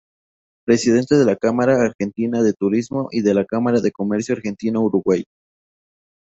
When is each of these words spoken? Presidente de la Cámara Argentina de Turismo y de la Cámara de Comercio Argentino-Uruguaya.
Presidente 0.65 1.13
de 1.15 1.25
la 1.25 1.35
Cámara 1.35 1.79
Argentina 1.79 2.41
de 2.41 2.53
Turismo 2.53 3.07
y 3.11 3.21
de 3.21 3.35
la 3.35 3.45
Cámara 3.45 3.81
de 3.81 3.91
Comercio 3.91 4.33
Argentino-Uruguaya. 4.33 5.25